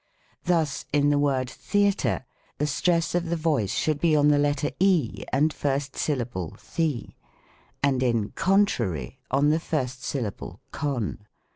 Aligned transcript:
Thus, 0.45 0.85
in 0.91 1.11
the 1.11 1.19
word 1.19 1.47
theatre, 1.47 2.25
the 2.57 2.65
stress 2.65 3.13
of 3.13 3.25
the 3.29 3.35
voice 3.35 3.71
should 3.71 3.99
be 4.01 4.15
on 4.15 4.29
the 4.29 4.39
letter 4.39 4.71
e 4.79 5.23
and 5.31 5.53
first 5.53 5.95
syllable 5.95 6.57
the; 6.75 7.09
and 7.83 8.01
in 8.01 8.29
contrary, 8.31 9.19
on 9.29 9.51
the 9.51 9.59
first 9.59 10.01
syllable 10.03 10.59
con. 10.71 11.19